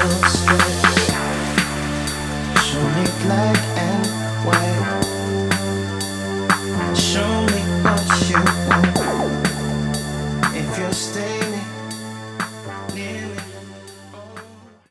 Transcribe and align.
else. 0.00 0.39